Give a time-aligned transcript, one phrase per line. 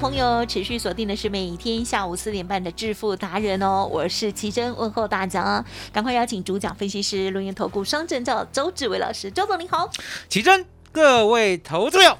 [0.00, 9.90] 朋友持续锁定的是每天下午四点半的致富达人哦，我是奇珍，问候大家，赶快邀请主讲分析师录音投顾双证照周志伟老师，周总您好。
[10.30, 12.16] 奇珍，各位投资友，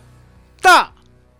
[0.60, 0.92] 大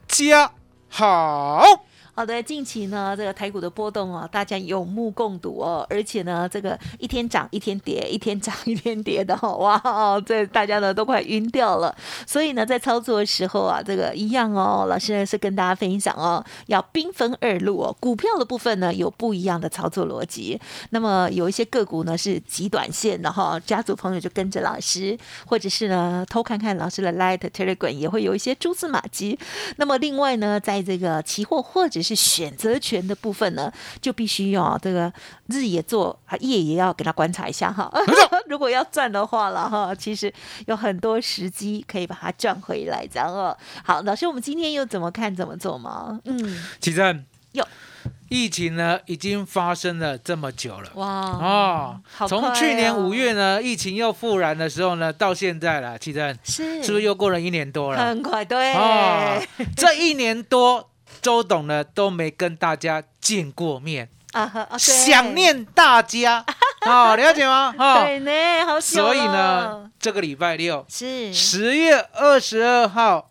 [0.09, 0.53] 家
[0.89, 1.85] 好。
[2.21, 11.97] 好的，近期呢，这个台股的波动哦，大家有目共睹哦，而且呢，这个一天涨一天跌，一天涨一天跌的哦，哇哦，这大家呢都快晕掉了。
[12.27, 20.61] 所以呢，在操作的时候啊，这个一样哦，老师呢是跟大家分享哦，要兵分二路哦，股票的部分呢有不一样的操作逻辑。
[20.91, 29.39] 那么有一些个股呢是极短线的哈，家族朋友就跟着老师，或者是呢偷看看老师的 Light Telegram 也会有一些蛛丝马迹。
[29.77, 35.13] 那么另外呢，在这个期货或者是选择权的部分呢，就必须要这个
[35.49, 37.91] 日也做啊，夜也要给他观察一下哈。
[38.49, 40.33] 如果要赚的话了哈，其实
[40.67, 43.57] 有很多时机可以把它赚回来，这样哦。
[43.85, 46.21] 好，老师，我们今天又怎么看怎么做吗？
[46.25, 47.67] 嗯，起真，有
[48.29, 50.91] 疫情呢已经发生了这么久了。
[50.95, 57.99] 哇哦从去年哦五月呢，疫情又复燃的时候呢，到现在了，奇珍是是不是又过了一年多了？
[57.99, 58.45] 很快？
[58.45, 59.41] 对，哦，
[59.77, 60.90] 这一年多，
[61.21, 66.45] 周董呢都没跟大家见过面，啊想念大家，
[66.87, 67.75] 哦，了解吗？
[67.79, 71.33] 哦，对呢，好久所以呢，这个礼拜六，是。
[71.33, 73.31] 十月二十二号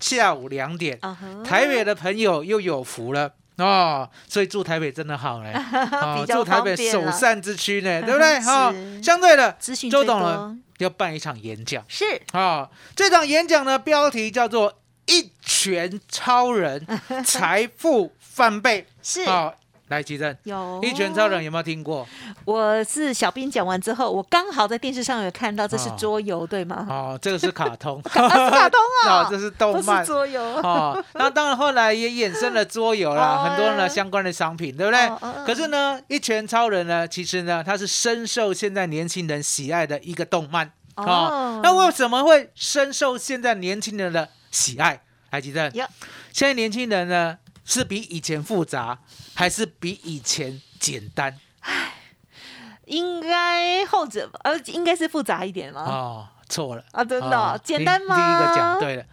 [0.00, 0.98] 下午两点，
[1.44, 3.32] 台北的朋友又有福了。
[3.58, 5.52] 哦，所以住台北真的好嘞，
[5.92, 8.40] 哦比，较住台北首善之区呢， 对不对？
[8.40, 9.54] 哈、是相对的，
[9.90, 11.84] 周董呢要办一场演讲。
[11.86, 12.04] 是。
[12.32, 12.66] 啊、
[12.96, 14.72] 这场演讲的标题叫做
[15.10, 16.86] “一拳超人，
[17.26, 18.86] 财富翻倍”。
[19.02, 19.52] 是好、
[19.88, 22.06] 来，奇正，有一拳超人有没有听过？
[22.44, 26.86] 我是小兵讲完之后，我刚好在电视上有看到这是哦桌游，对吗？
[26.88, 30.06] 哦，这个是卡通，啊，是卡通啊， 哦，这是动不漫是。
[30.06, 30.40] 桌游。
[30.40, 35.08] 哦，那当然，后来也衍生了桌游啦，哦很多呢相关的商品，对不对？
[35.44, 40.70] 可是呢，一拳超人呢，其实呢，它是深受现在年轻人喜爱的一个动漫。
[40.96, 45.00] 哦哦，那为什么会深受现在年轻人的喜爱？
[45.30, 45.86] 来，吉正，有
[46.32, 48.98] 现在年轻人呢，是比以前复杂，
[49.34, 51.38] 还是比以前简单？
[52.86, 55.82] 应该后者吧，呃，应该是复杂一点吗？
[55.82, 56.84] 哦，错了。
[56.90, 58.16] 啊，真的哦哦简单吗？
[58.16, 59.04] 第第一个讲对了，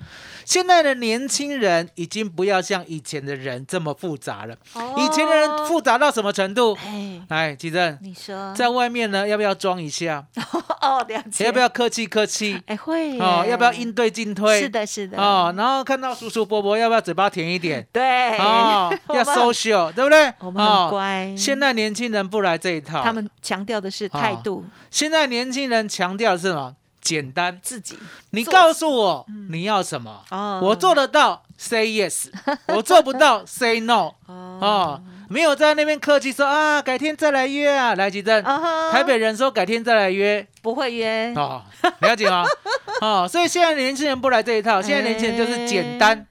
[0.48, 4.56] 现在的年轻人已经不要像以前的人这么复杂了。
[4.76, 6.74] 哦以前的人复杂到什么程度？
[6.86, 10.26] 哎，来，吉正，你说在外面呢，要不要装一下？
[10.82, 11.44] 哦，了解。
[11.44, 11.60] 要不？
[11.60, 12.58] 要客气客气？
[12.66, 14.62] 哎，会哦，要不要应对进退？
[14.62, 15.22] 是的，是的。
[15.22, 17.86] 哦，然后看到叔叔伯伯，要不要嘴巴甜一点？
[17.92, 18.38] 对。
[18.38, 20.34] 哦，要 social，对不对？
[20.40, 21.36] 我们很哦乖。
[21.36, 26.74] 现在年轻人不来这一套，他们强调的是态度，现在年轻人强调的是什么？
[27.08, 27.58] 简单。
[27.64, 27.98] 自己。
[28.32, 32.30] 你告诉我你要什么，哦我做得到，say yes；
[32.76, 34.12] 我做不到，say no。
[34.26, 37.96] 哦哦，没有在那边客气说啊，改天再来约啊。
[37.96, 41.34] 来，吉正，啊哈台北人说改天再来约不会约。
[41.36, 41.64] 哦，
[42.02, 42.44] 了解吗？
[43.02, 46.26] 哦，所以现在年轻人不来这一套，现在年轻人就是简单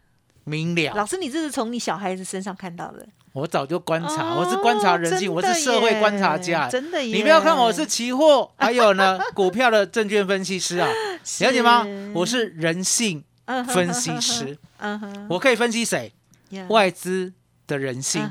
[0.45, 0.93] 明了。
[0.95, 3.07] 老师，你这是从你小孩子身上看到的。
[3.37, 6.67] 我早就观察，哦我是观察人性，我是社会观察家。
[6.71, 7.17] 真的耶！
[7.19, 10.89] 你不要看我是期货，还有呢股票的证券分析师啊，
[11.41, 11.87] 了解吗？
[12.15, 13.23] 我是人性
[13.69, 16.15] 分析师，嗯哼，我可以分析谁？
[16.51, 17.35] 呀外资
[17.67, 18.27] 的人性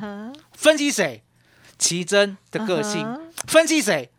[0.53, 1.21] 分析谁？
[1.77, 4.09] 奇珍的个性嗯，分析谁？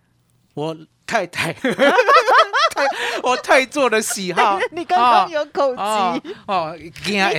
[0.55, 1.53] 我太太，
[2.77, 4.59] 太我太做的喜好。
[4.73, 6.77] 你刚刚有口哦急，哦，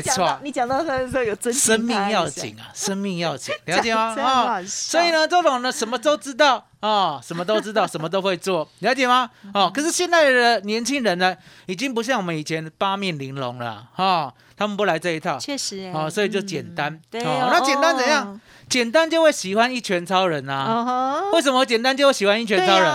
[0.04, 4.16] 讲到你讲到他的时候有真生命要紧啊，生命要紧，了解吗？
[4.22, 9.30] 啊，所以呢，周董呢什么都知道啊，什么都知道， 什么都会做，了解吗？
[9.54, 11.36] 哦，可是现在的年轻人呢，
[11.68, 15.38] 已经不像我们以前八面玲珑了哈，他们不来这一套。
[15.38, 17.01] 确实哎哦，所以就简单嗯。
[17.12, 18.39] 对那简单怎样？
[18.69, 21.22] 简单就会喜欢一拳超人啊。
[21.31, 22.92] 为什么简单就会喜欢一拳超人？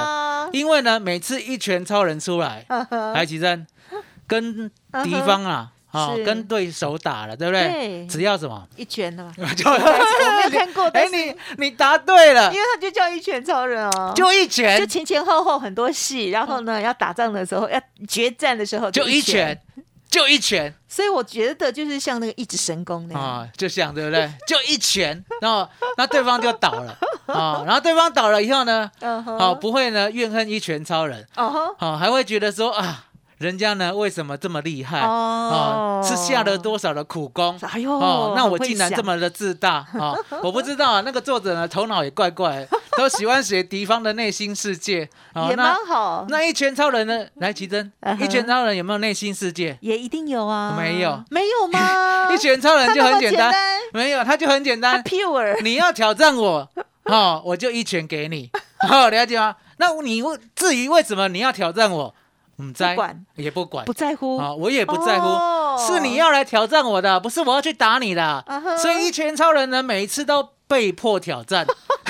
[0.53, 2.65] 啊 因为呢，每次一拳超人出来，
[3.15, 3.67] 来，吉珍
[4.27, 4.71] 跟
[5.05, 7.69] 敌方啊啊，跟对手打了，对不对？
[7.69, 8.07] 对。
[8.07, 8.67] 只要什么？
[8.77, 12.53] 一拳的嘛， 就 我没有看过，哎，你你答对了。
[12.53, 14.79] 因，为他就叫一拳超人哦，就一拳。
[14.79, 19.59] 就，前前后后很多戏，然后呢，要打仗的时候，要决战的时候就一拳，，
[20.09, 24.31] 就一拳所以我觉得就是像那个一指神功那样，啊，就像对不对？
[24.47, 26.97] 就一拳，然后那对方就倒了
[27.27, 33.05] 啊， 然后对方倒了以后呢，嗯哼，哦，不会呢怨恨一拳超人，哦吼，哦，还会觉得说啊，
[33.39, 35.01] 人家呢为什么这么厉害？
[35.03, 37.59] 哦哦，是下了多少的苦功？
[37.63, 42.67] 哎呦，哦，那我竟然这么的自大啊， 我不知道啊，那个作者呢头脑也怪怪，
[42.97, 45.09] 都喜欢写敌方的内心世界。
[45.35, 47.25] 哦也那蛮好，那一拳超人呢？
[47.37, 47.91] 来，奇珍
[48.21, 49.77] 一拳超人有没有内心世界？
[49.81, 52.31] 也一定有啊，没有没有吗？
[52.33, 55.03] 一拳超人就很简单，单没有，他就很简他单。
[55.05, 56.69] pure，你要挑战我，
[57.13, 58.51] 哦，我就一拳给你，
[58.89, 59.57] 哦，了解吗？
[59.79, 62.15] 那你为至于为什么你要挑战我，
[62.57, 63.25] 唔在不管。
[63.35, 63.85] 也不管。
[63.85, 65.85] 不在乎，啊，我也不在乎，哦。
[65.87, 68.45] 是你要来挑战我的，不是我要去打你的。
[68.81, 71.67] 所以一拳超人呢，每一次都被迫挑战，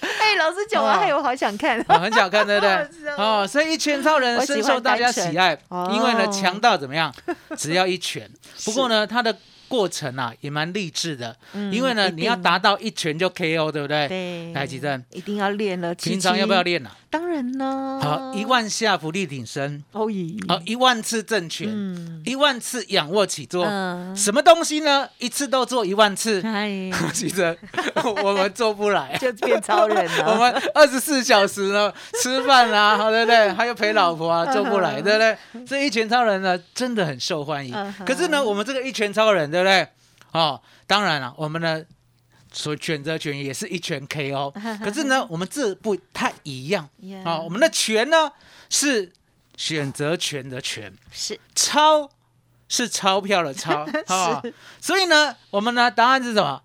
[0.00, 1.00] 哎，老师讲完，哦。
[1.00, 1.78] 害我好想看。
[1.86, 2.74] 啊，很想看，对不对？
[3.16, 5.56] 哦哦，所以一拳超人深受大家喜爱，
[5.92, 6.32] 因为呢哦。
[6.32, 7.14] 强到怎么样，
[7.56, 8.28] 只要一拳。
[8.64, 9.36] 不过呢，他的
[9.68, 14.08] 过程啊也蛮励志的，嗯因为呢你要达到一拳就 KO，对不对？
[14.08, 15.94] 对，来，吉正，一定要练了。
[15.94, 16.82] 平常要不要练？
[16.82, 16.96] 练啊？
[17.10, 17.98] 当然呢。
[18.02, 23.64] 好，一万下伏地挺身，哦咦，好，一万次正拳，嗯一万次仰卧起坐。
[23.64, 25.08] 嗯，什么东西呢？
[25.18, 27.56] 一次都做一万次，哎， 其实
[28.22, 29.16] 我们做不来。
[29.18, 30.32] 就变超人了。
[30.32, 33.50] 我们二十四小时呢，吃饭啊、好对不对？
[33.52, 35.64] 还有陪老婆啊，做不来，对不对？
[35.64, 39.88] 这一拳超人呢，真的很受欢迎可是呢，我们这个一拳超人，对不对？
[40.32, 41.82] 哦，当然了，我们呢。
[42.52, 44.52] 所选择权也是一拳 KO，
[44.82, 46.88] 可是呢，我们这不太一样。
[47.00, 48.32] 呀啊、我们的权呢
[48.70, 49.12] 是
[49.56, 51.38] 选择权的权，是。
[51.54, 52.10] 钞
[52.68, 53.86] 是钞票的钞。
[54.08, 54.42] 啊、
[54.80, 56.62] 所以呢，我们呢答案是什么？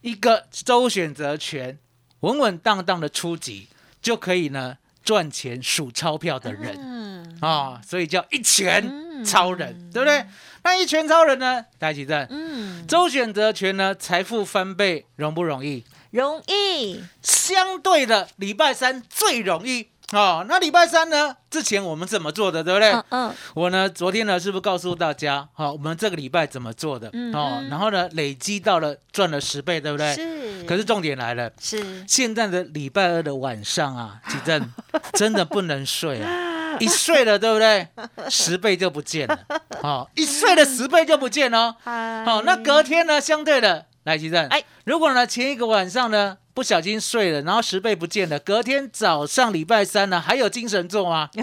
[0.00, 1.78] 一个周选择权，
[2.20, 3.68] 稳稳当当的初级，
[4.00, 6.76] 就可以呢赚钱数钞票的人。
[6.78, 7.38] 嗯。
[7.40, 8.82] 啊、所以叫一拳
[9.24, 10.24] 超人，对不对？
[10.62, 11.64] 那一拳超人呢？
[11.78, 15.84] 大家起正，嗯，周选择权呢，财富翻倍容不容易？
[16.10, 20.44] 容易相对的，礼拜三最容易哦。
[20.48, 21.36] 那礼拜三呢？
[21.48, 22.90] 之前我们怎么做的，对不对？
[22.90, 27.08] 嗯嗯我呢，昨天呢，是不是告诉大家，好、我们这个礼拜怎么做的？
[27.12, 30.12] 嗯哦嗯，然后呢，累积到了赚了十倍，对不对？
[30.14, 34.70] 是，可是重点来了，是现在的礼拜二的晚上啊，吉正
[35.14, 36.49] 真的不能睡啊！
[36.80, 37.86] 一睡了，对不对？
[38.28, 39.38] 十倍就不见了，
[39.82, 41.76] 哦，一睡了十倍就不见了。
[41.84, 51.28] 好好、那隔天呢，相对的，来吉正，哎如果呢前一个晚上呢不小心睡了，然后十倍不见了，隔天早上礼拜三呢还有精神做吗？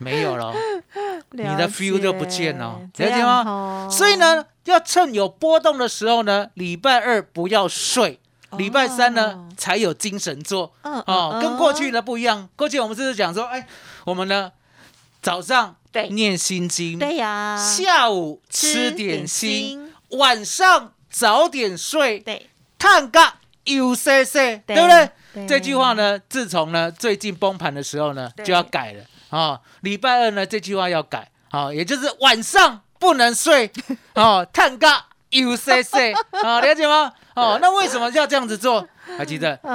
[0.00, 0.54] 没有了，
[1.32, 3.22] 你的 feel 就不见了，了解？
[3.24, 8.20] 吗所以，呢，要趁有波动的时候呢，礼拜二不要睡，
[8.56, 9.44] 礼拜三呢、哦。
[9.58, 10.72] 才有精神做。
[10.82, 12.48] 嗯哦，跟过去呢不一样。
[12.54, 13.66] 过去我们是讲说，哎，
[14.04, 14.52] 我们呢
[15.20, 16.08] 早上对。
[16.10, 22.48] 念心经，对呀，下午吃点心，晚上早点睡，对。
[22.78, 23.32] 探个
[23.64, 25.10] U C C，对对不对？
[25.34, 25.46] 对。
[25.48, 29.04] 这句话呢，自从呢最近崩盘的时候呢，就要改了。
[29.30, 29.60] 啊。
[29.80, 31.28] 礼拜二呢，这句话要改。
[31.50, 33.72] 啊，也就是晚上不能睡。
[34.14, 34.86] 哦，探个
[35.30, 37.12] U C C 啊，了解吗？
[37.38, 38.86] 哦，那为什么要这样子做？
[39.16, 39.58] 还记得？
[39.62, 39.70] 我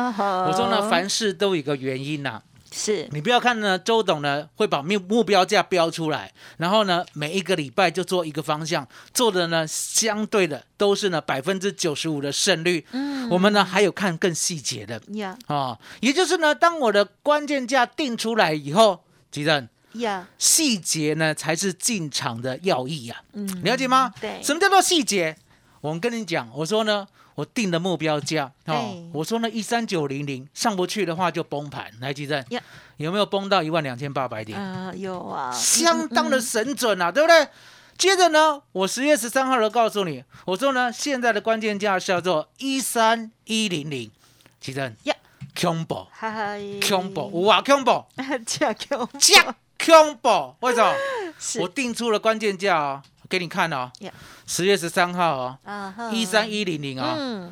[0.47, 2.41] 我说呢，凡事都有一个原因呐、
[2.71, 12.85] 是你不要看呢，周董呢会把目目标价标出来，然后呢每一个礼拜就做一个方向，做的呢相对的都是呢百分之九十五的胜率。
[12.91, 24.13] 嗯我们呢还有看更细节的呀啊、也就是呢当我的关键价定出来以后，吉正呀，细节呢才是进场的要义呀、嗯了解吗？
[24.19, 25.35] 对什么叫做细节？
[25.81, 32.61] 我们跟你讲，我说呢，我定的目标价哦，我说呢一三九零零上不去的话就崩盘，来吉正呀
[32.97, 34.59] 有没有崩到一万两千八百点？
[34.59, 37.47] 啊有啊，相当的神准啊，对不对？
[37.97, 44.09] 接着呢，我十月十三号的告诉你，我说呢，现在的关键价是叫做一三一零零，
[44.59, 45.15] 吉正呀
[45.59, 48.03] 恐怖嗨，恐怖，哇恐怖，
[48.45, 50.93] 加恐加恐怖，为什么？
[51.61, 53.01] 我定出了关键价哦，
[53.33, 53.91] 给你看哦，
[54.45, 55.57] 十月十三号哦，
[56.11, 57.51] 一三一零零啊，嗯，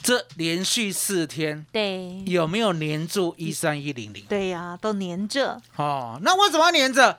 [0.00, 2.22] 这连续四天对。
[2.26, 4.24] 有没有粘住一三一零零？
[4.28, 7.18] 对呀，都黏着，哦，那为什么要粘着？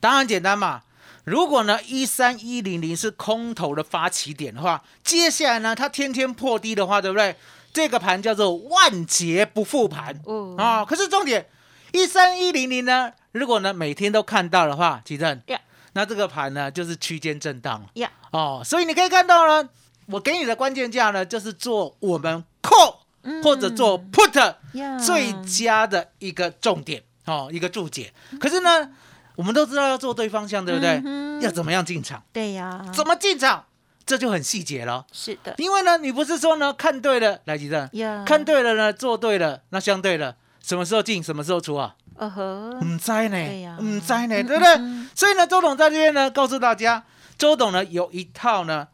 [0.00, 0.82] 答案很简单嘛。
[1.24, 7.36] 如果呢一三一零零是空头的发起点的话，接下来呢它天天破低的话，对不对？
[7.72, 10.14] 这个盘叫做万劫不复盘。
[10.26, 10.54] 哦。
[10.58, 11.46] 啊、可是重点，
[11.92, 15.58] 一三一零零呢，如果呢每天都看到的话，吉正呀，
[15.96, 19.66] 那这个盘呢就是区间震荡呀哦，所以你可以看到呢，
[20.08, 22.96] 我给你的关键价呢就是做我们 call
[23.42, 28.12] 或者做 put 呀最佳的一个重点哦，一个注解。
[28.38, 28.90] 可是呢，
[29.36, 31.02] 我们都知道要做对方向，对不对？
[31.40, 32.22] 要怎么样进场？
[32.30, 33.64] 对呀，怎么进场？
[34.04, 35.06] 这就很细节了。
[35.12, 38.22] 是的因为呢，你不是说呢看对了来几阵，呀？
[38.26, 41.96] 看对了呢做对了，那相对了，什么时候进，什么时候出啊？
[42.18, 45.10] 呃呵，唔知对呢呀，唔知呢，嗯对不对嗯？
[45.14, 47.04] 所以呢，周董在这边呢告诉大家，
[47.36, 48.88] 周董呢有一套呢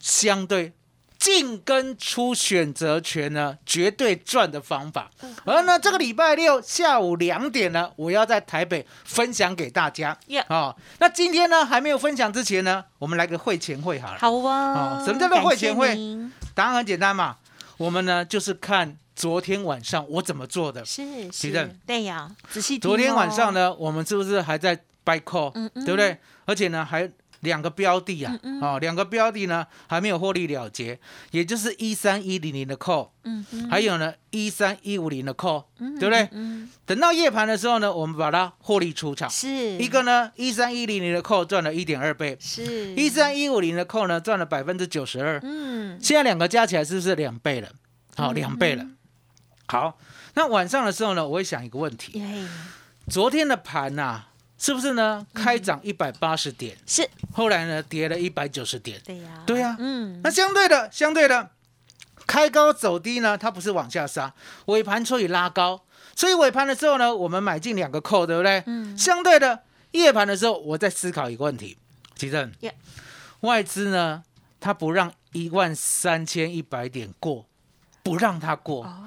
[0.00, 0.72] 相对
[1.18, 5.10] 进跟出选择权呢绝对赚的方法。
[5.22, 10.16] 嗯而呢，这个礼拜六下午两点呢，我要在台北分享给大家。
[10.48, 14.18] 哦，那今天呢还没有分享之前呢，我们来个会前会好了。
[14.18, 15.96] 好啊哦，什么叫做会前会
[16.54, 17.36] 答案很简单嘛，
[17.76, 20.84] 我们呢就是看昨天晚上我怎么做的。
[20.84, 25.84] 是是，对呀，仔细听昨天晚上哦，呢，我们是不是还在 buy call，、嗯嗯。
[25.84, 26.18] 对不对？
[26.46, 27.08] 而且呢，还
[27.40, 28.62] 两个标的啊，嗯嗯。
[28.62, 30.98] 哦，两个标的呢还没有获利了结，
[31.30, 36.28] 也就是一三一零零的 call，、嗯嗯还有呢一三一五零的 call，、嗯对不对？
[36.32, 39.30] 嗯，等到夜盘的时候呢，我们把它获利出场。
[39.30, 39.48] 是。
[39.78, 42.94] 一个呢，一三一零零的 call 赚了一点二倍，是。
[42.94, 46.00] 一三一五零的 call 呢赚了百分之九十二，嗯。
[46.02, 47.68] 现在两个加起来是不是两倍了？
[48.16, 48.86] 好、两倍了。
[49.66, 49.98] 好，
[50.34, 52.22] 那晚上的时候呢，我会想一个问题：
[53.08, 54.24] 昨天的盘呐、
[54.58, 55.26] 是不是呢？
[55.34, 57.08] 开涨一百八十点，是。
[57.32, 59.00] 后来呢跌了一百九十点。
[59.04, 59.42] 对呀。
[59.46, 59.76] 对呀。
[59.78, 60.20] 嗯。
[60.22, 61.50] 那相对的，相对的，
[62.26, 64.32] 开高走低呢，它不是往下杀，
[64.66, 68.62] 尾盘所以拉高，所以尾盘的时候呢，我们买进两个扣，对不对？
[68.66, 68.96] 嗯。
[68.96, 71.76] 相对的，夜盘的时候，我在思考一个问题，
[72.14, 72.52] 其正。
[73.40, 74.22] 外资呢，
[74.60, 77.46] 它不让一万三千一百点过，
[78.02, 79.04] 不让它过，哦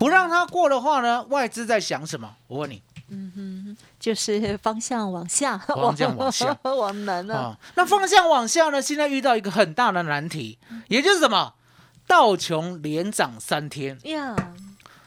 [0.00, 2.34] 不让它过的话呢，外资在想什么？
[2.46, 11.52] 我问你嗯哼，就是方向往下，方向往下 往南了，啊、那方向往下呢，现在遇到一个很大的难题，也就是什么？
[12.06, 14.34] 道琼连涨三天，呀，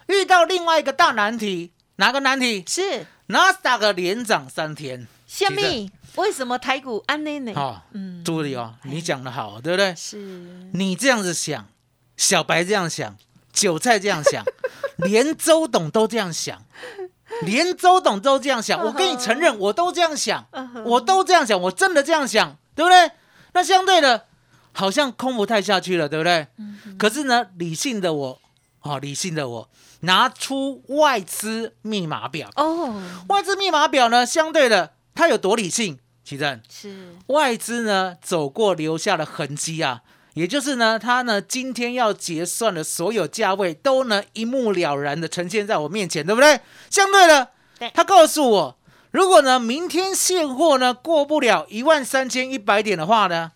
[0.05, 2.63] 遇到另外一个大难题，哪个难题？
[2.67, 5.07] 是纳斯达克连涨三天。
[5.25, 5.91] 虾其实米？
[6.17, 7.53] 为什么台股安内呢？
[7.55, 9.95] 好、嗯，注意哦，你讲的好，对不对？
[9.95, 11.65] 是你这样子想，
[12.15, 13.17] 小白这样想，
[13.53, 14.43] 韭菜这样想，
[14.97, 16.65] 连周董都这样想，
[17.43, 18.83] 连周董都这样想。
[18.83, 20.47] 我跟你承认，我都这样想，
[20.85, 23.11] 我都这样想，我真的这样想，对不对？
[23.53, 24.25] 那相对的，
[24.71, 26.47] 好像空不太下去了，对不对？
[26.97, 28.41] 可是呢，理性的我，
[28.81, 29.69] 哦，理性的我，
[30.01, 35.99] 拿出外资密码表，哦，外资密码表呢，相对的，它有多理性？
[36.23, 40.01] 奇正，是外资呢走过留下的痕迹啊，
[40.33, 46.59] 也就是呢，它呢今天要结算的所有价位都能一目了然的呈现在我面前，对不对？
[46.89, 47.49] 相对的
[47.79, 48.77] 对，他告诉我，
[49.11, 53.51] 如果呢明天现货呢过不了一万三千一百点的话呢，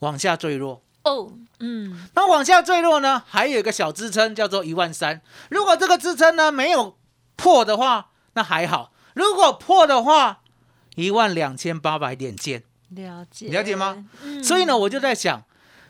[0.00, 0.82] 往下坠落。
[1.04, 5.22] 哦，嗯，那往下坠落呢，还有一个小支撑叫做一万三。
[5.48, 6.96] 如果这个支撑呢没有
[7.36, 10.40] 破的话，那还好；如果破的话，
[10.96, 12.64] 一万两千八百点见。
[12.90, 14.06] 了解了解吗？
[14.24, 15.44] 嗯所以呢，我就在想，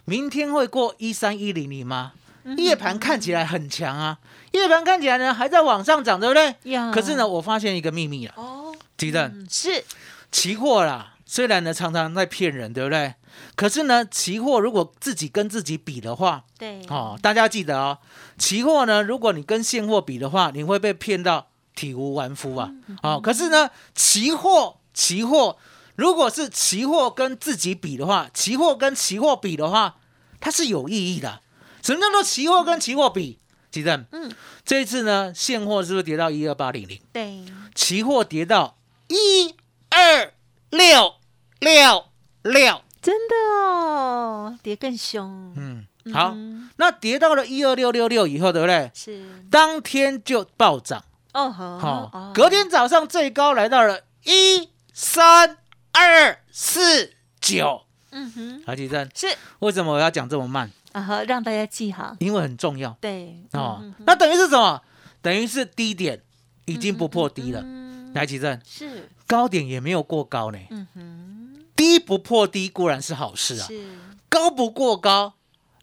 [0.09, 2.13] 明天会过一三一零零吗？
[2.57, 4.19] 夜盘看起来很强啊，
[4.53, 6.73] 夜盘看起来呢还在往上涨，对不对？
[6.73, 6.91] 呀。
[6.91, 9.85] 可是呢，我发现一个秘密了，哦，鸡蛋嗯是。
[10.33, 13.15] 期货啦，虽然呢常常在骗人，对不对？
[13.55, 16.81] 可是呢，期货如果自己跟自己比的话，对。
[16.89, 17.99] 哦，大家记得哦，
[18.39, 22.71] 期货呢，如果你跟现货比的话，你会被骗到体无完肤啊。
[23.03, 25.59] 哦，可是呢，期货期货
[25.99, 29.97] 如果是期货跟自己比的话，期货跟期货比的话，
[30.39, 31.41] 它是有意义的。
[31.83, 33.41] 什么叫做期货跟期货比？
[33.73, 34.31] 吉正，嗯，
[34.65, 37.01] 这一次呢，现货是不是跌到一二八零零？
[37.13, 38.79] 对期货跌到
[39.09, 39.57] 一
[39.91, 40.33] 二
[40.71, 41.17] 六
[41.59, 42.05] 六
[42.43, 42.83] 六。
[43.03, 48.91] 真的哦，跌更凶，嗯，好，嗯那跌到了一二六六六以后，对不对？
[48.95, 55.59] 是当天就暴涨，哦好好、哦隔天早上最高来到了一三
[56.07, 57.83] 二四九。
[58.11, 59.27] 嗯哼好，奇正，是
[59.59, 60.71] 为什么我要讲这么慢？
[60.93, 63.83] 啊哈，让大家记好，因为很重要对哦。
[64.07, 64.83] 那等于是什么？
[65.21, 66.23] 等于是低点
[66.65, 67.61] 已经不破低了。
[67.63, 70.59] 嗯来，奇正，是高点也没有过高呢。
[70.71, 73.89] 嗯哼低不破低固然是好事啊，是
[74.29, 75.35] 高不过高，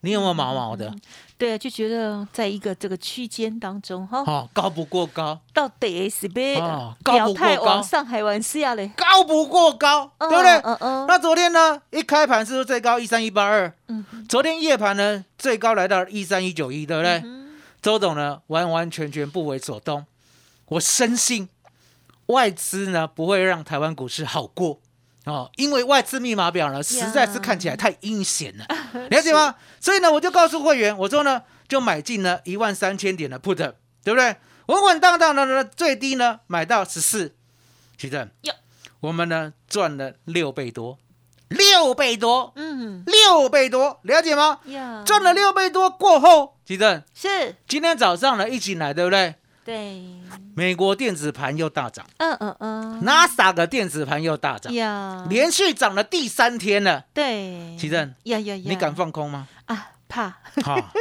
[0.05, 0.93] 你有没有毛毛的？
[1.37, 10.51] 对啊，就觉得在一个这个区间当中哈，哦，高不过高，到底是被哦高表不过高态往上还往下嘞，高不过高，嗯对不对？
[10.63, 13.73] 嗯嗯那昨天呢，一开盘是不是最高一三一八二？
[13.87, 17.23] 嗯昨天夜盘呢，最高来到一三一九一，对不对？
[17.81, 20.05] 周董呢，完完全全不为所动。
[20.67, 21.49] 我深信
[22.27, 24.79] 外资呢不会让台湾股市好过，
[25.25, 28.65] 哦，因为外资密码表呢实在是看起来太阴险了，
[29.09, 29.55] 了解吗？
[29.79, 33.55] 所以呢，我就告诉会员，我说呢，就买进了一万三千点的 put，
[34.03, 34.35] 对不对？
[34.67, 37.35] 稳稳当当的呢，最低呢买到十四，
[37.97, 38.53] 徐正哟，
[38.99, 40.97] 我们呢赚了六倍多，
[41.49, 44.59] 六倍多，嗯六倍多，了解吗？
[44.65, 49.35] 呀，赚了六倍多过后，徐正是，今天早上呢一起来，对不对？
[49.65, 50.03] 对，
[50.55, 52.05] 美国电子盘又大涨。
[52.17, 57.03] 嗯嗯嗯，，NASA 的电子盘又大涨，呀，连续涨了第三天了。
[57.15, 59.47] 对，奇正，呀呀呀，你敢放空吗？
[59.65, 59.89] 啊？
[60.07, 60.29] 怕。
[60.63, 60.93] 哈、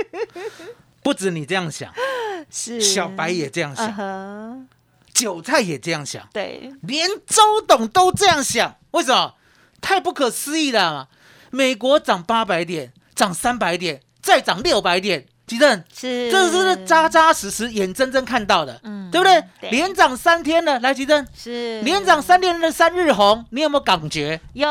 [1.02, 1.92] 不止你这样想，
[2.50, 2.80] 是。
[2.80, 4.68] 小白也这样嗯想，
[5.12, 9.34] 韭菜也这样想，对，连周董都这样想，为什么？
[9.82, 10.94] 太不可思议了。
[10.94, 11.08] 嘛！
[11.50, 19.42] 美国涨八百点，涨三百点，再涨六百点，奇正，是，这是扎扎实实、眼睁睁看到的，嗯对不对？
[19.60, 24.40] 对连涨三天了，来，奇正，是连涨三天的三日红，你有没有感觉？
[24.54, 24.68] 有，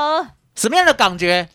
[0.56, 1.48] 什么样的感觉？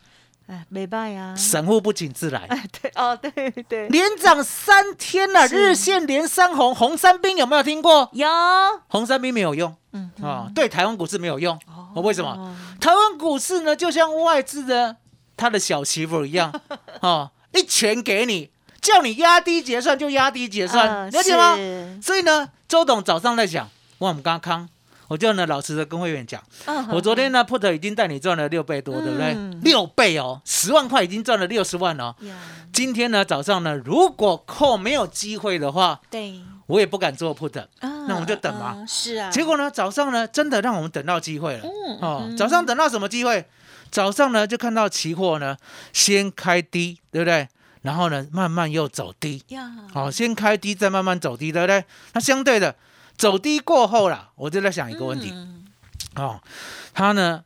[0.47, 2.47] 哎，没办呀，神乎不请自来。
[2.49, 8.09] 哎，对，哦，对对，连涨三天了，是日线连三红，红三兵有没有听过？
[8.13, 8.27] 有，
[8.87, 11.59] 红三兵没有用嗯啊、对台湾股市没有用。
[11.95, 12.31] 哦，为什么？
[12.31, 14.97] 哦台湾股市呢，就像外资的
[15.37, 16.53] 他的小媳妇一样，
[17.01, 21.57] 哦，一拳给你，叫你压低结算就压低结算，嗯了解吗？
[22.03, 23.69] 所以呢，周董早上在讲，
[23.99, 24.69] 哇，我们刚刚，
[25.09, 29.61] 我就呢老实的跟会员讲，嗯我昨天呢 put 已经带你赚了六倍多，对不对嗯？
[29.63, 32.15] 六倍哦，十万块已经赚了六十万哦。
[32.73, 37.65] 今天呢早上呢，如果扣没有机会的话，对，我也不敢做 put。
[37.81, 41.65] 那那我们就等嘛是啊，结果呢，早上呢，真的让我们等到机会了。
[41.65, 43.45] 嗯哦，早上等到什么机会？
[43.91, 45.57] 早上呢，就看到期货呢
[45.93, 47.49] 先开低，对不对？
[47.89, 49.43] 然后呢，慢慢又走低。
[49.49, 51.83] 呀，好、先开低，再慢慢走低，对不对？
[52.13, 52.77] 那相对的，
[53.17, 55.31] 走低过后啦，我就在想一个问题。
[55.33, 55.65] 嗯。
[56.17, 56.39] 哦，
[56.93, 57.43] 它呢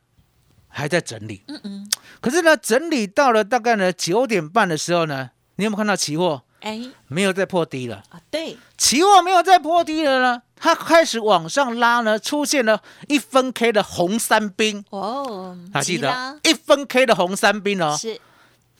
[0.67, 6.43] 还在整理，嗯嗯，可是呢，整理到了大概呢九点半的时候呢，你有没有看到期货？
[6.59, 6.89] 哎。
[7.07, 8.03] 没有再破低了？
[8.09, 16.37] 啊，对，期货没有再破低了呢，它开始往上拉呢，出现了一分 K 的红三兵，哦，还记得？
[16.43, 18.19] 一分 K 的红三兵哦，是。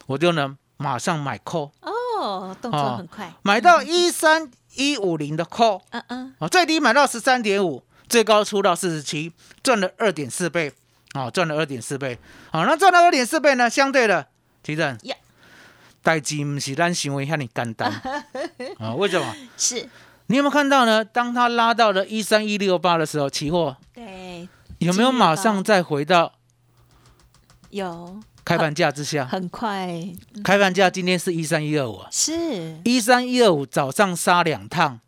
[0.06, 9.32] 我就呢马上买 call，哦，动作很快，买到一三一五零的 call，嗯嗯，哦，最低买到十三点五，最高出到四十七，
[9.62, 10.72] 赚了二点四倍，
[11.14, 12.18] 哦，赚了二点四倍，
[12.50, 14.26] 好、那赚了二点四倍呢，相对的，
[14.62, 14.98] 提正。
[15.02, 15.16] 呀，
[16.02, 17.90] 代志不是咱行为遐尼简单。
[18.78, 19.34] 啊、 为什么？
[19.56, 19.88] 是。
[20.26, 21.04] 你有没有看到呢？
[21.04, 23.76] 当它拉到了一三一六八的时候，期货。
[23.92, 26.32] 对，有没有马上再回到
[27.68, 29.24] 有开盘价之下？
[29.24, 29.88] 很快，
[30.42, 35.00] 开盘价今天是一三一二五，是一三一二五早上杀两趟，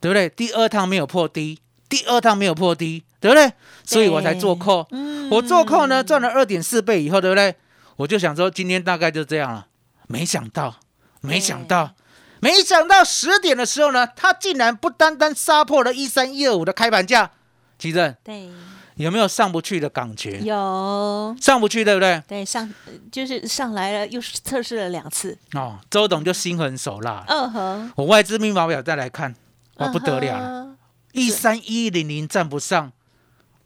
[0.00, 0.28] 对不对？
[0.28, 3.52] 第二趟没有破低，第二趟没有破低，对不对？
[3.84, 4.86] 所以我才做扣。
[4.90, 7.56] 嗯我做扣呢，赚了二点四倍以后，对不对？
[7.96, 9.66] 我就想说，今天大概就这样了。
[10.06, 10.76] 没想到，
[11.20, 11.96] 没想到，
[12.38, 17.32] 没想到十点的时候呢，它竟然不单单杀破了一三一二五的开盘价。
[17.76, 18.48] 奇正对，
[18.96, 20.40] 有没有上不去的感觉？
[20.40, 21.36] 有。
[21.40, 22.22] 上不去，对不对？
[22.26, 22.72] 对上
[23.12, 27.24] 就是上来了，又是测试了两次，哦，周董就心狠手辣。
[27.28, 29.34] 嗯哼，我外资密码表再来看，
[29.76, 30.76] 哇，不得了了，了，
[31.12, 32.92] 一三一零零站不上，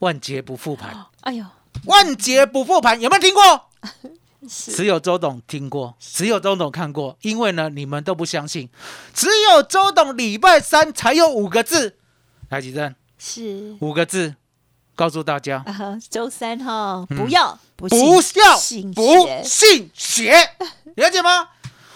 [0.01, 1.45] 万劫不复盘，哎呦，
[1.87, 3.71] 万劫不复盘，有没有听过？
[4.49, 8.69] 只有周董听过，只有周董看过，因为呢，你们都不相信，
[9.13, 11.97] 只有周董礼拜三才有五个字，
[12.49, 13.77] 来几阵，是。
[13.81, 14.35] 五个字，
[15.01, 15.65] 告诉大家，
[16.11, 18.55] 周三哈，不要不嗯不信要
[18.95, 20.31] 不信邪，
[20.97, 21.49] 了解吗？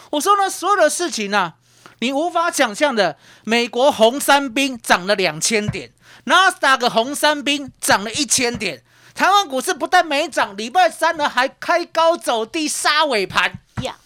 [0.09, 1.53] 我说呢，所有的事情呢、
[1.99, 5.93] 你无法想象的，美国红三兵涨了两千点，
[6.25, 8.83] 纳斯达克红三兵涨了一千点，
[9.15, 13.97] 台湾股市不但没涨，礼拜三呢还开高走低杀尾盘，呀，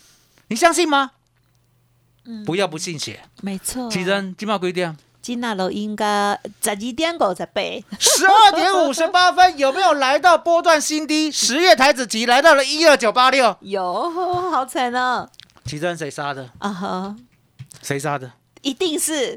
[0.48, 1.12] 你相信吗？
[2.24, 3.22] 嗯不要不信邪。
[3.42, 4.96] 没错，奇珍，今麦几点？
[5.28, 7.60] 今那楼应该十二点五十八，
[7.98, 11.30] 十二点五十八分，有没有来到波段新低？
[11.30, 13.54] 十月台子期来到了一二九八六。
[13.60, 15.28] 有好惨哦，
[15.66, 16.48] 奇珍谁杀的？
[16.60, 17.14] 啊哈，
[17.82, 18.32] 谁杀的？
[18.62, 19.34] 一定是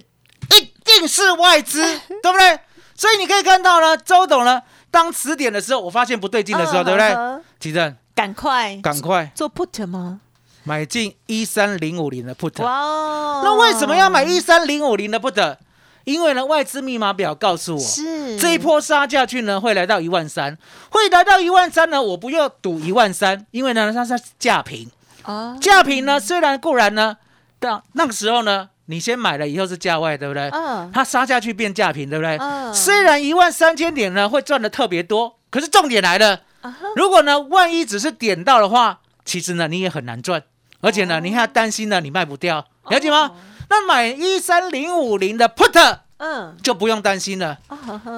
[0.58, 1.82] 一定是外资，
[2.24, 2.58] 对不对？
[2.96, 7.08] 所以你可以看到呢，周董呢，当十点的时候，我发现不对劲的时候，嗯对不对？
[7.10, 10.22] 嗯奇珍，赶快赶快做 put 吗？
[10.64, 12.64] 买进一三零五零的 put。
[12.64, 15.58] 哇哦，那为什么要买一三零五零的 put？
[16.04, 20.58] 因为呢，外资密码表告诉我，是这一波杀下去呢，会来到一万三，
[20.90, 24.90] 会来到一万三呢，我不要赌一万三，因为呢，它是价平，
[25.24, 25.56] 啊？
[25.62, 27.18] 价平呢，虽然固然呢，
[27.60, 30.50] 到那个时候呢，你先买了以后是价外，对不对？
[30.50, 32.38] 嗯它杀下去变价平，对不对？
[32.38, 40.42] 嗯虽然一万三千点呢会赚的特别多，可是重点来了，啊如果呢，万一只是点到的话，其实呢你也很难赚，
[40.82, 43.32] 而且呢你还要担心呢你卖不掉，了解吗？
[43.72, 47.58] 那买一三零五零的 put 嗯，就不用担心了，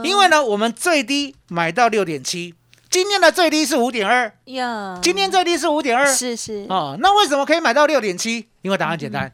[0.04, 2.56] 因为呢我们最低买到六点七，
[2.90, 6.66] 今天的最低是五点二，呀，今天最低是五点二，是是。
[6.70, 8.50] 哦，那为什么可以买到六点七？
[8.64, 9.32] 因为答案简单，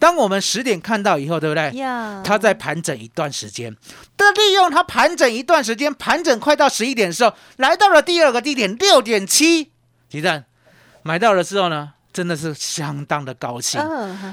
[0.00, 1.70] 当我们十点看到以后，对不对？
[1.78, 3.76] 呀，它在盘整一段时间，
[4.16, 9.70] 但利用它盘整一段时间，盘整快到十一点的时候，来到了第二个低点六点七，
[10.10, 10.46] 鸡蛋
[11.02, 13.80] 买到了之后呢，真的是相当的高兴，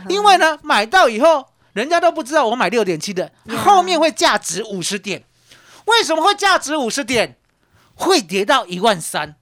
[0.09, 3.31] 因为呢买到以后，人家都不知道我买六点七的，
[3.63, 5.23] 后面会价值五十点，
[5.85, 7.37] 为什么会价值五十点？
[7.95, 9.35] 会跌到一万三？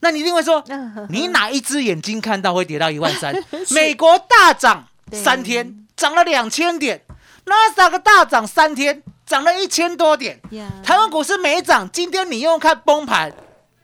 [0.00, 0.62] 那你一定会说，
[1.08, 3.34] 你哪一只眼睛看到会跌到一万三？
[3.70, 6.98] 美国大涨三天，涨了两千点；
[7.44, 10.40] 纳斯达克大涨三天，涨了一千多点。
[10.50, 13.32] 呀，台湾股市没涨，今天你又看崩盘，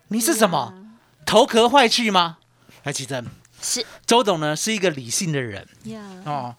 [0.08, 0.74] 你是什么？
[1.24, 2.38] 头壳坏去吗？
[2.82, 3.24] 来，奇珍，
[3.60, 3.84] 是。
[4.06, 5.66] 周董呢是一个理性的人。
[5.84, 6.54] 呀哦。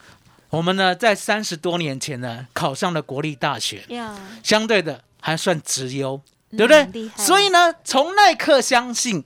[0.50, 7.10] 我们呢在三十多年前呢考上了国立大学，呀，相对的还算直优，对不对？
[7.16, 9.24] 所以呢，从那一刻相信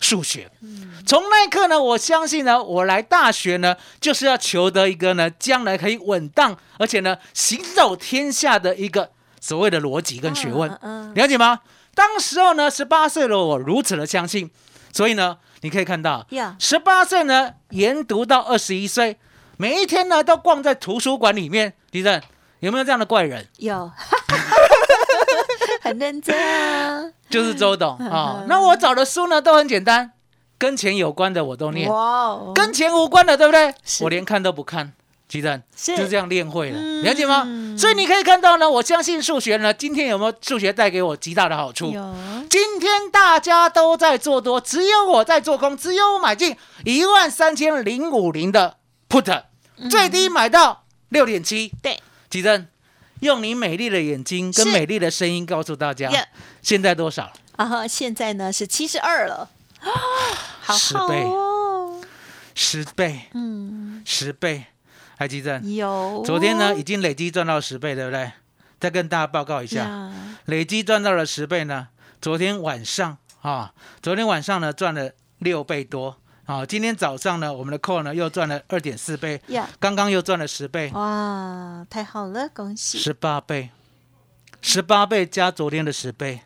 [0.00, 0.92] 数学，嗯。
[1.06, 10.70] 从那一刻呢，我相信呢，我来大学呢，就是要求得一个呢，将来可以稳当，而且呢，行走天下的一个所谓的逻辑跟学问，
[11.14, 11.60] 了解吗？
[11.94, 14.50] 当时候呢，十八岁的我如此的相信，
[14.94, 19.16] 所以呢，你可以看到呀，十八岁呢，研读到二十一岁，
[19.56, 22.20] 每一天呢都逛在图书馆里面，李正
[22.60, 23.48] 有没有这样的怪人？
[23.56, 23.90] 有，
[25.80, 30.12] 很认真啊，就是周董啊、 那我找的书呢都很简单，
[30.58, 33.74] 跟钱有关的我都念，哇哦，跟钱无关的，对不对？
[34.02, 34.92] 我连看都不看。
[35.34, 37.44] 鸡蛋是就这样练会了，嗯了解吗？
[37.76, 41.90] 所以你可以看到呢，我相信数学呢，今天有没有数学带给我极大的好处？
[41.90, 42.14] 有，
[42.48, 48.76] 今天大家都在做多，只有我在做空，只有我买进一万三千零五零的
[49.08, 49.42] put，、
[49.90, 51.72] 最低买到六点七。
[51.74, 52.68] 嗯对，吉珍，
[53.18, 56.12] 用你美丽的眼睛跟美丽的声音告诉大家，
[56.62, 57.32] 现在多少？
[57.58, 59.50] 然后现在呢是七十二了，
[59.82, 59.92] 好
[60.60, 62.00] 好十倍哦，
[62.54, 64.66] 十倍，嗯，十倍。
[65.16, 68.32] 还记得，有，昨天呢已经累积赚到十倍，对不对？
[68.80, 70.12] 再跟大家报告一下，
[70.46, 71.88] 累积赚到了十倍呢。
[72.20, 73.72] 昨天晚上啊，
[74.02, 76.18] 昨天晚上呢赚了六倍多。
[76.46, 76.66] 啊。
[76.66, 83.70] 今天早上呢，我们的 call 呢又赚了二点四倍，呀，刚刚又赚了十倍，哇，太好了，恭喜，十八倍，
[84.60, 86.40] 十八倍加昨天的十倍，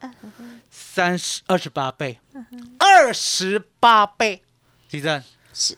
[0.71, 2.21] 三十二十八倍，
[2.79, 4.43] 二十八倍。
[4.89, 5.77] 吉正，是。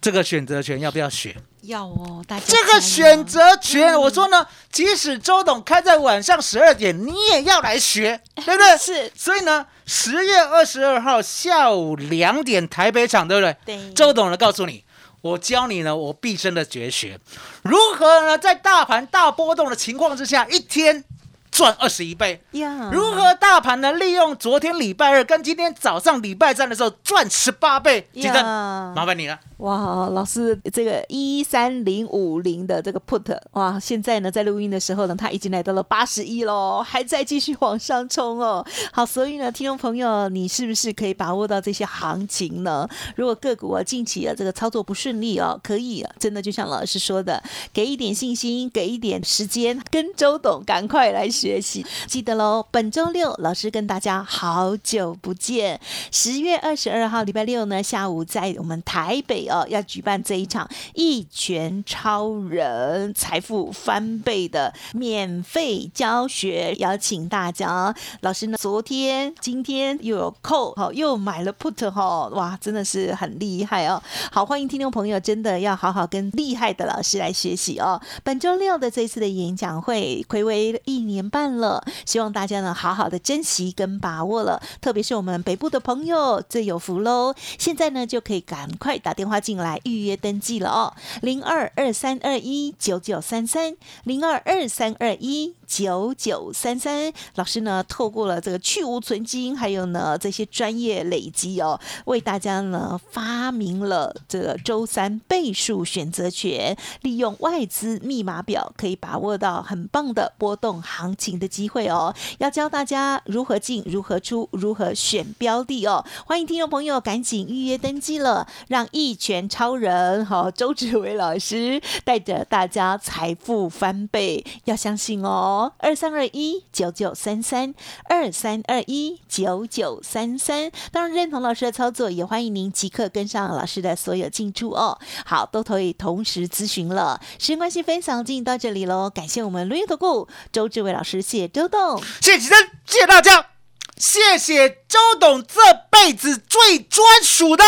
[0.00, 1.36] 这个选择权要不要学？
[1.62, 8.76] 要哦，大家这个选择权，我说呢，即使周董开在晚上十二点，你也要来学， 对不对？
[8.76, 9.12] 是。
[9.14, 13.56] 所以呢，十月二十二号下午两点台北场，对不对？
[13.64, 13.92] 对。
[13.94, 14.84] 周董呢告诉你，
[15.20, 17.18] 我教你呢我毕生的绝学，
[17.62, 21.04] 如何呢在大盘大波动的情况之下，一天
[21.52, 22.42] 赚二十一倍。
[22.52, 23.92] 呀，如何大盘呢？
[23.92, 29.38] 利用昨天礼拜二跟今天早上礼拜三的时候赚十八倍，记得呀麻烦你了。
[29.58, 38.66] 哇，老师，这个一三零五零的这个 put，哇，现在呢在录音的时候呢，它已经来到了八十一喽，还在继续往上冲哦。
[38.90, 42.88] 好，所以呢，听众朋友，你是不是可以把握到这些行情呢？
[43.14, 47.40] 如果个股啊近期啊这个操作不顺利哦，可以、啊、真的就像老师说的，
[47.72, 51.84] 给一点信心，给一点时间，跟周董赶快来学习。
[52.06, 55.80] 记得喽，本周六老师跟大家好久不见，
[56.12, 67.92] 十月二十二号礼拜六呢下午在我们台北哦要举办这一场一拳超人财富翻倍的免费教学，邀请大家。
[68.20, 74.00] 老师呢昨天、今天又有扣，好又买了 put 哈，哇，真的是很厉害哦。
[74.30, 78.00] 好，欢迎听众朋友真的要好好跟厉害的老师来学习哦。
[78.22, 87.34] 本周六的这次的演讲会，暌违一年半了，希望大家呢好好的珍惜跟把握了，特别是我们北部的朋友最有福喽。
[87.58, 90.92] 现在呢就可以赶快打电话进来预约登记了哦，
[91.22, 97.10] 零二二三二一九九三三，零二二三二一九九三三。
[97.36, 111.21] 老师呢透过了这个去无存金，还有呢这些专业累积哦，为大家呢发明了这个周三倍数选择权，利用外资密码表可以把握到很棒的波动行情。
[111.22, 116.04] 情的机会哦，要教大家如何进、如何出、如何选标的哦。
[116.26, 125.72] 欢迎听众朋友赶紧预约登记了，让一拳超人好周志伟老师带着大家财富翻倍，要相信哦。
[125.78, 127.72] 二三二一九九三三
[128.04, 134.98] 二三二一九九三三，当然认同老师的操作，也欢迎您即刻跟上老师的所有进出哦。
[135.24, 137.20] 好，都可以同时咨询了。
[137.38, 142.02] 时间关系，分享进到这里喽，感谢我们录音投顾周志伟老师，谢谢周董。
[142.20, 143.50] 谢谢起身，谢谢大家，
[143.96, 147.64] 谢谢周董这辈子最专属的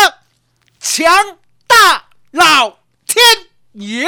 [0.79, 3.23] 强大老天
[3.73, 4.07] 爷。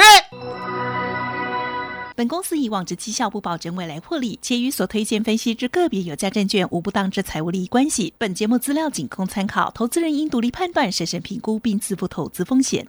[2.16, 8.12] 本公司以往之绩效不保证未来获利，且与所推荐分析之个别有价证券无不当之财务利益关系。
[8.18, 12.88] 本节目资料仅供参考，投资人应独立判断、审慎评估并自负投资风险。